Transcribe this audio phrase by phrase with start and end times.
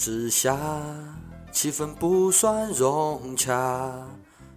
[0.00, 0.56] 之下，
[1.52, 3.92] 气氛不算融洽。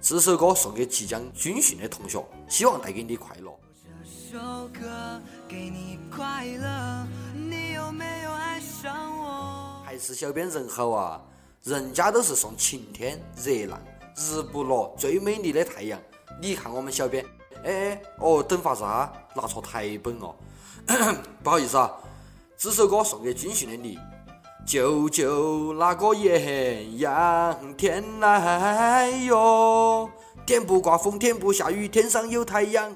[0.00, 3.56] 这首歌送给即将军训的同学，希望带给你快乐。
[4.02, 7.06] 这首歌给你快乐，
[7.36, 9.80] 你有没有爱上我？
[9.84, 11.22] 还是小编人好啊，
[11.62, 13.80] 人家都是送晴天、热浪、
[14.16, 16.00] 日不落、最美丽的太阳，
[16.42, 17.24] 你看我们小编，
[17.62, 19.12] 哎哎哦，等法子啊？
[19.36, 20.34] 拿错台本哦，
[21.44, 21.94] 不好意思啊。
[22.56, 23.96] 这首歌送给军训的你。
[24.68, 30.10] 舅舅那个艳阳天来哟，
[30.44, 32.94] 天不刮风，天不下雨，天上有太阳。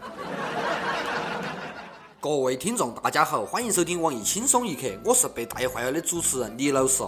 [2.20, 7.02] 各位听众，大家好，欢迎收听网易轻松一刻，我是被带坏了的主持人李老师。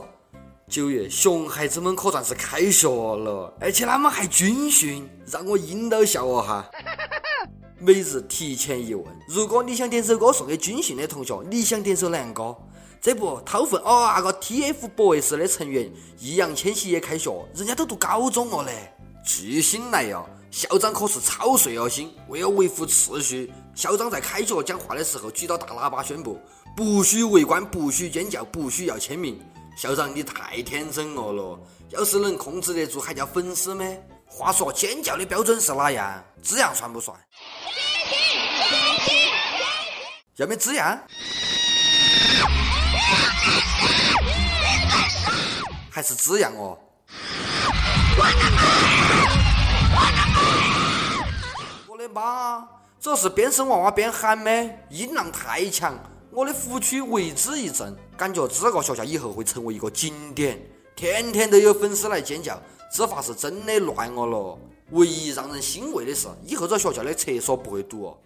[0.67, 6.65] 九月，熊孩子们可算是开学了，而且他们还军训，让我阴到笑哦哈。
[7.79, 12.57] 每日提前一问：如果你想点首歌送给军训的同学，你想点首哪样歌？
[13.05, 18.91] 这不，掏粪哦，那个 TFBOYS 的成员易烊千玺也开学，人家都读高中了嘞。
[19.23, 20.25] 巨星来呀！
[20.51, 26.41] 校长可是操碎了心，为了维护秩序，校长在开学讲话的时候举到大喇叭宣布：
[26.75, 29.39] 不许围观，不许尖叫，不许要签名。
[29.77, 31.61] 校长，你太天真了咯！
[31.91, 33.85] 要是能控制得住，还叫粉丝吗？
[34.25, 36.25] 话说，尖叫的标准是哪样？
[36.43, 37.15] 字样算不算？
[40.37, 40.99] 要没字样？
[45.91, 46.77] 还是这样哦！
[51.87, 52.67] 我的妈！
[53.01, 54.51] 这是边生娃娃边喊吗？
[54.91, 55.95] 音浪太强，
[56.31, 60.59] 我的虎躯为之一震，感觉这个学校以后会成为一个景点，
[60.97, 62.61] 天天都有粉丝来尖叫，
[62.93, 64.59] 这话是真的乱哦了。
[64.91, 68.17] 唯一让人欣慰的是，以后这学校的厕所不会堵。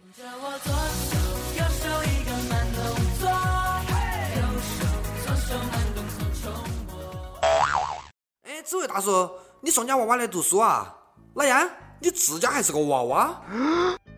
[8.70, 9.30] 这位大叔，
[9.62, 10.94] 你送家娃娃来读书啊？
[11.32, 11.66] 哪样？
[12.00, 13.42] 你自家还是个娃娃？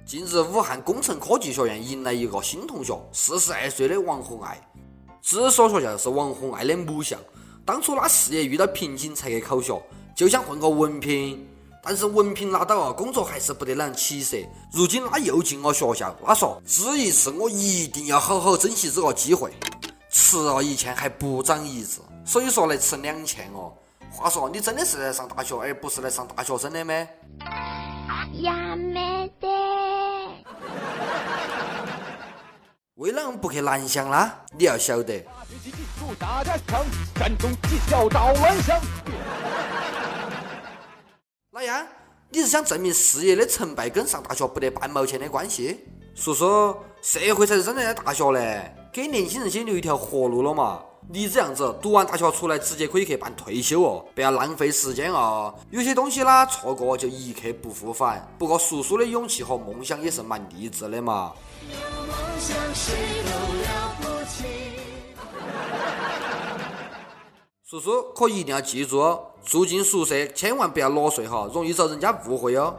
[0.05, 4.60] 近日，武汉工程科技学院迎来一个新同学，四十二岁的王红爱。
[5.22, 7.16] 这所学校是王红爱的母校，
[7.65, 9.81] 当初他事业遇到瓶颈才去考学，
[10.16, 11.47] 就想混个文凭，
[11.81, 14.37] 但是文凭拿到了，工作还是不得啷起色。
[14.72, 19.53] 如今他又进了学校，他说：“这一次我一定要好好珍惜这个机会，
[20.10, 23.72] 吃了一堑还不长一智，所以说来吃两堑哦。”
[24.12, 26.93] 话说，你真的是来上大学，而不是来上大学生的吗？
[28.34, 29.48] 呀，没得。
[32.97, 34.44] 为啷不去南翔啦？
[34.56, 35.25] 你要晓得。
[41.50, 41.87] 哪样？
[42.32, 45.81] 你是想证明事业的成败跟上大学不得半毛钱的关系？
[46.15, 50.82] 叔叔，社会才是真正的大学嘞，给年轻人先留一条活路了嘛。
[51.09, 55.53] 你这样子读完大学出来，直接可以去办退休哦，不要浪费时间哦！
[55.71, 58.28] 有些东西啦，错过就一刻不复返。
[58.38, 61.33] 不过叔叔的勇气和梦想也是蛮励志的嘛。
[67.66, 72.77] 叔叔可一定要记住，住进宿舍千万不要裸睡哈，容易遭人家误会哦。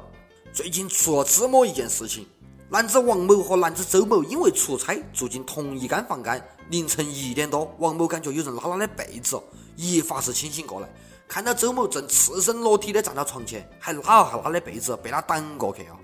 [0.54, 2.28] 最近出了这么一件事情。
[2.70, 9.38] 男子王某和男子周某因为出差住进同一间房间，凌晨一点多，王某感觉有人拉他的被子，
[9.76, 10.88] 一发是清醒过来，
[11.28, 15.98] 看到周某正赤身裸体的站到床前，还拉了下他的被子，被他挡过去啊！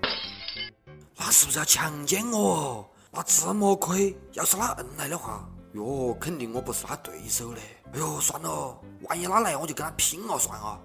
[1.16, 2.86] 那是不是要强奸我？
[3.10, 7.60] 那这么亏，要是他硬来的话，哟，肯定我不是他对手嘞！
[7.94, 8.78] 哎呦，算了，
[9.08, 10.78] 万一他来，我就跟他拼了算啊！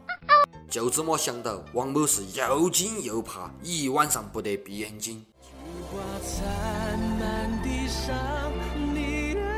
[0.69, 5.25] 就这么想到，王某是又惊又怕，一晚上不得闭眼睛。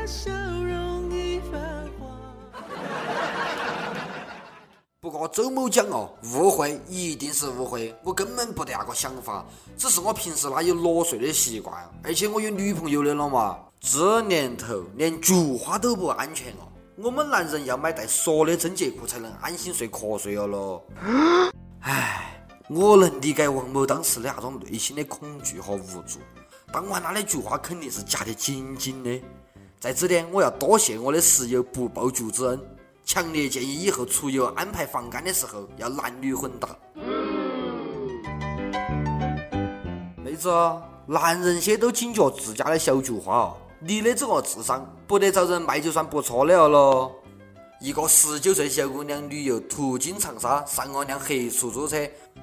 [5.00, 9.44] 不过周某讲哦，误会一定是误会，我根本不得那个想法，
[9.76, 13.58] 只是我平时哪有裸睡的习惯，而且我有女朋友的了嘛。
[13.80, 16.66] 这年头连菊花都不安全了，
[16.96, 20.82] 我们男人要买带锁的贞洁裤才能安心睡瞌睡了咯。
[21.82, 26.18] 唉，我能理解王某当时的那种内心的恐惧和无助。
[26.72, 29.22] 当晚他的菊花肯定是夹得紧紧的。
[29.78, 32.58] 在这点，我要多谢我的室友不报菊之恩，
[33.04, 36.68] 强烈建议以后出游安排房间的时候要男女混搭。
[40.24, 40.50] 妹子，
[41.06, 47.12] 男人些都警觉自家的小菊花哦，你的这个智商不得找人卖就算不错了喽。
[47.78, 51.98] 一个十九岁小姑娘旅游途经长沙，上了辆黑出租车。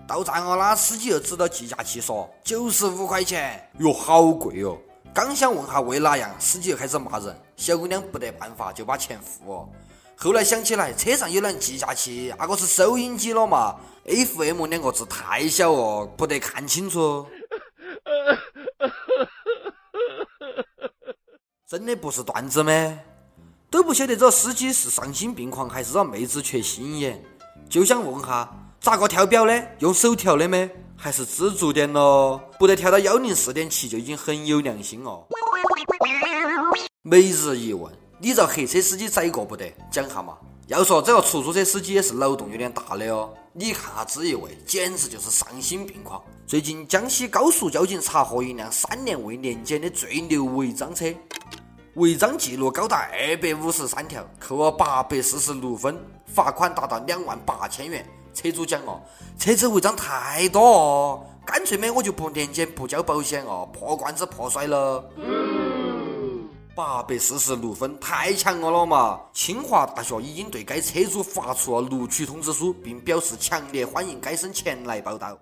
[0.08, 4.80] 到站了啦，司机又指着计价器说：“九十五块钱，哟，好贵哟！”
[5.14, 7.40] 刚想问下为哪样，司机又开始骂人。
[7.56, 9.72] 小姑娘不得办法，就把钱付。
[10.16, 13.76] 后来想起来，车上有辆计价器，那个是收音机了嘛
[14.06, 17.28] ？FM 两个字太小哦，不得看清楚。
[21.68, 23.00] 真的不是段子吗？
[23.70, 27.24] 都不晓得这司机是丧心病狂还是这妹子缺心眼，
[27.70, 29.68] 就想问哈，咋个调表的？
[29.80, 30.70] 用手调的吗？
[31.04, 32.42] 还是知足点咯？
[32.58, 35.26] 不得调到幺零四点七就已经很有良心哦。
[37.02, 39.70] 每日一问，你遭黑车司机宰过不得？
[39.92, 40.38] 讲下嘛。
[40.68, 43.34] 要说这个出租车司机也是脑洞有点大的哦。
[43.52, 46.24] 你看下这一位，简直就是丧心病狂。
[46.48, 51.14] 最近江西高速交警查获一辆三年未年检的最牛违章车。
[51.96, 56.02] 违章记录高达二百五十三条，扣了八百四十六分，
[56.34, 58.10] 罚款达到两万八千元。
[58.34, 59.02] 车主讲哦，
[59.38, 65.04] 车子违章太多哦，干脆没我就不年检不交保险哦，破罐子破摔了。
[66.76, 69.22] 八百四十六分太强了了嘛！
[69.32, 75.38] 清华大学已经对该车主发出了录取通知书，并表示强烈欢迎该生前来报道。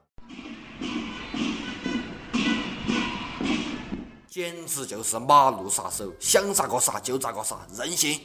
[4.30, 8.20] 简直就是马路杀手，想咋个杀就咋个杀，任性。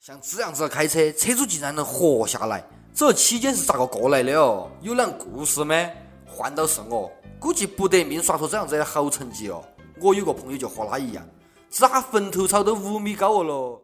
[0.00, 2.64] 像这样子开车，车主竟然能活下来，
[2.94, 4.70] 这期间是咋个过来的哦？
[4.80, 5.74] 有啷故事吗？
[6.26, 9.62] 换到是我，估计不得命刷出这样子的好成绩哦。
[10.00, 11.26] 我有个朋友就和他一样，
[11.68, 13.82] 咋坟头草都五米高了？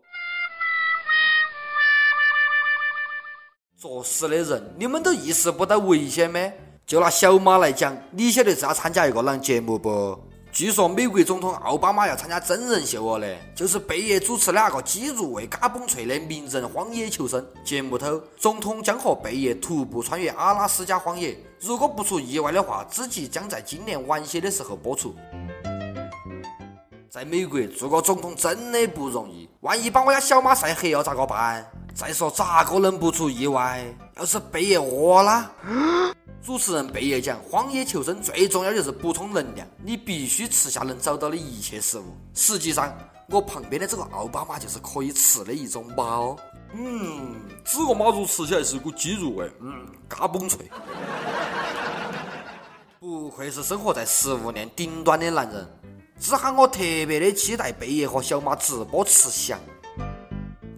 [3.76, 6.40] 作死的人，你们都意识不到危险吗？
[6.86, 10.18] 就拿小马来讲，你晓得是要参加一个啷节目不？
[10.54, 21.36] 据说美国总统奥巴马要参加真人秀哦嘞，就是贝爷主持的那个鸡入味嘎嘣脆的名人荒野求生节目头，总统将和贝爷徒步穿越阿拉斯加荒野。
[21.58, 25.12] 如果不出意外的话，只集将在今年晚些的时候播出。
[27.10, 31.68] 在美国做个总统真的不容易，万一把我家小马晒黑了咋个办？
[31.94, 33.86] 再说咋个能不出意外？
[34.16, 35.50] 要是贝爷饿了，
[36.44, 42.16] 主持人贝爷讲，荒野求生最重要就是补充能量，你必须吃下能找到的一切食物。
[42.34, 42.92] 实际上，
[43.28, 46.36] 我旁边的这个奥巴马就是可以吃的一种马哦。
[46.74, 50.68] 嗯，这个马肉吃起来是股鸡肉味，嗯，嘎嘣脆。
[52.98, 55.64] 不愧是生活在食物链顶端的男人，
[56.18, 59.60] 只喊我特别的期待贝爷和小马直播吃翔。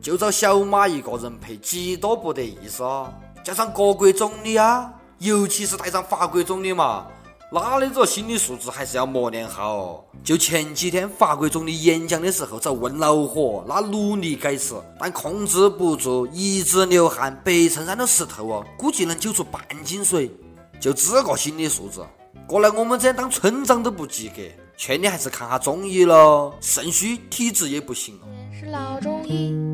[0.00, 3.12] 就找小马一个人配几多不得意思啊！
[3.42, 7.06] 加上各国总理啊，尤其是带上法国总理嘛，
[7.52, 10.04] 那的这心理素质还是要磨练好。
[10.24, 20.30] 就前几天法国总理演讲的时候，在问恼火，那努力改词，但控制不住，一直流汗，白衬衫都湿透哦，估计能揪出半斤水。
[20.78, 22.00] 就这个心理素质，
[22.46, 24.42] 过来我们这当村长都不及格，
[24.76, 28.20] 劝你还是看下中医咯，肾虚体质也不行。
[28.52, 29.65] 是老中医。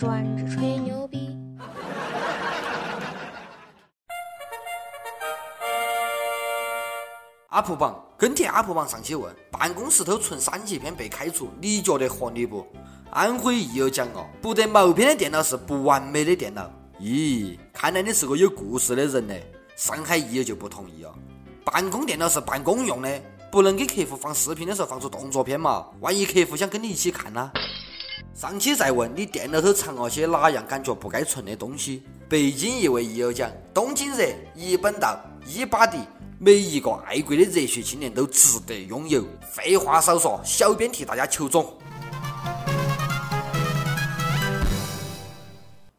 [0.00, 1.36] 专职吹牛逼。
[7.50, 12.66] 阿普榜跟帖阿普榜上期问：办公室头存三级片被开除，你觉得合理不？
[13.10, 16.70] 安徽益友讲哦，不得毛片的电脑是不完美的电脑。
[16.98, 19.34] 咦，看来你是个有故事的人呢。
[19.76, 21.12] 上海益友就不同意哦，
[21.62, 25.84] 办公电脑是办公用的，不能给客户放视频的时候放出动作片嘛？
[26.00, 27.52] 万一客户想跟你一起看呢？
[28.34, 32.02] 上期再问你电脑头藏了些哪样感觉不该存的东西？
[32.28, 34.24] 北京一位益友讲：东京热，
[34.54, 35.98] 一本道，一把地，
[36.38, 39.24] 每一个爱国的热血青年都值得拥有。
[39.52, 41.76] 废话少说，小编替大家求种。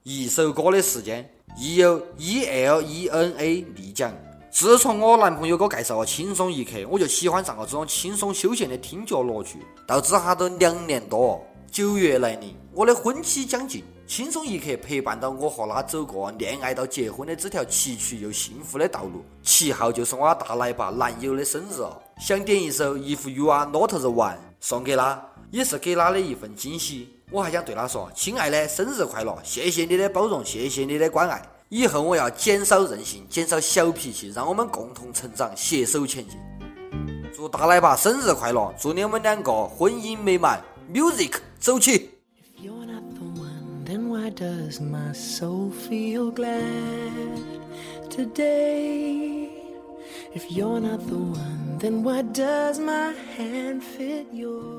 [0.04, 4.12] 一首歌的时间，益友 E L E N A 丽讲：
[4.50, 11.46] 自从我男朋友给我介绍了轻松一刻，我就喜欢上了这种轻松休闲的听觉乐趣，到这哈都两年多。
[11.72, 19.24] 九月来临，我的婚期将近，轻松一刻陪伴到我和他走过恋爱到结婚的这条崎岖又幸福的道路。
[19.42, 21.82] 七号就是我大奶爸男友的生日，
[22.20, 27.16] 想点一首《If You Are Not the One》送给他，也是给他的一份惊喜。
[27.32, 29.40] 我还想对他说：“亲爱的，生日快乐！
[29.42, 31.42] 谢谢你的包容，谢谢你的关爱。
[31.70, 36.38] 以后我要减少任性，减少小脾气，让我们共同成长，携手前进。”
[37.34, 38.74] 祝大奶爸生日快乐！
[38.78, 40.62] 祝你们两个婚姻美满。
[40.94, 42.10] Music，走起！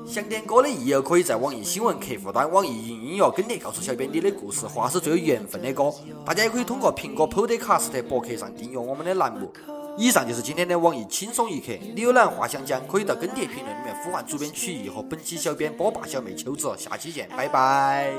[0.05, 5.89] 想点歌的益友可以在网易新闻客户端、网易云音乐跟帖告诉小编你的故事，或是最有缘分的歌。
[6.25, 9.49] 大家也可以通过苹果 Podcast 博客上订阅我们的栏目。
[9.97, 11.71] 以上就是今天的网易轻松一刻。
[11.95, 18.11] 你有哪样话想讲可以到跟帖评论里面呼唤主编曲艺和本期小编波霸小妹秋子下期见拜拜。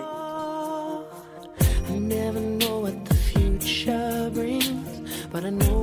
[1.87, 4.85] I never know what the future brings
[5.31, 5.74] but i know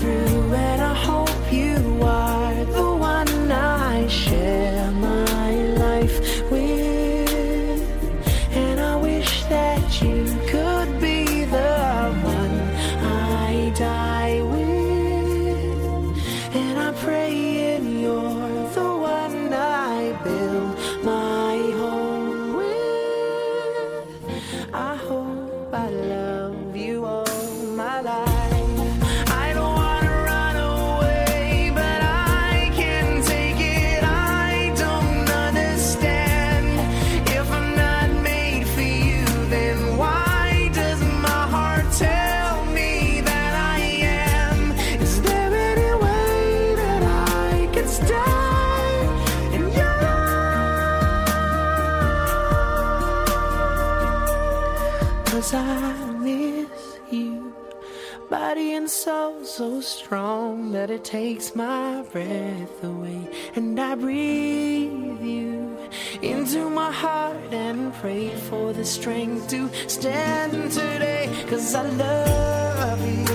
[0.00, 0.39] through.
[55.40, 57.54] Cause I miss you.
[58.28, 63.26] Body and soul so strong that it takes my breath away.
[63.56, 65.78] And I breathe you
[66.20, 71.30] into my heart and pray for the strength to stand today.
[71.48, 73.29] Cause I love you.